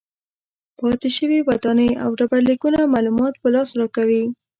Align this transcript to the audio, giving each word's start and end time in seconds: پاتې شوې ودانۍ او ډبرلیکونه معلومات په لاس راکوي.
پاتې 0.79 1.09
شوې 1.17 1.39
ودانۍ 1.47 1.89
او 2.03 2.09
ډبرلیکونه 2.19 2.79
معلومات 2.93 3.33
په 3.41 3.47
لاس 3.53 3.69
راکوي. 3.79 4.23